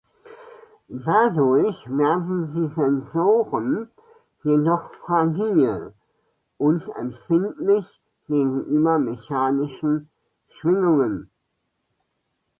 [1.05, 3.91] Dadurch werden die Sensoren
[4.41, 5.93] jedoch fragil
[6.57, 10.09] und empfindlich gegenüber mechanischen
[10.49, 11.29] Schwingungen.